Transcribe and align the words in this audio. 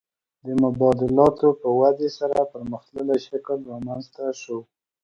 د 0.45 0.47
مبادلاتو 0.63 1.47
په 1.61 1.67
ودې 1.79 2.09
سره 2.19 2.37
پرمختللی 2.51 3.19
شکل 3.27 3.57
رامنځته 3.71 4.25
شو 4.41 4.59